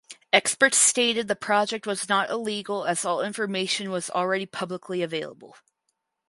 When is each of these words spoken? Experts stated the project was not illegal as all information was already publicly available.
Experts 0.33 0.79
stated 0.79 1.27
the 1.27 1.35
project 1.35 1.85
was 1.85 2.09
not 2.09 2.27
illegal 2.31 2.85
as 2.85 3.05
all 3.05 3.21
information 3.21 3.91
was 3.91 4.09
already 4.09 4.47
publicly 4.47 5.03
available. 5.03 5.55